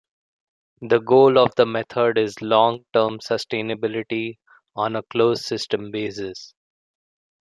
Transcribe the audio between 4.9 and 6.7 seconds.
a closed system basis.